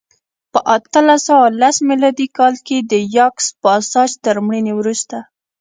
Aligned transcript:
په 0.53 0.59
اته 0.75 1.01
سوه 1.27 1.45
لس 1.61 1.75
میلادي 1.89 2.27
کال 2.37 2.53
کې 2.67 2.77
د 2.91 2.93
یاکس 3.17 3.47
پاساج 3.63 4.09
تر 4.25 4.35
مړینې 4.45 4.73
وروسته 4.75 5.17